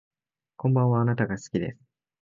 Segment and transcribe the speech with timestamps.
[0.57, 1.77] こんばんはあなたが好きです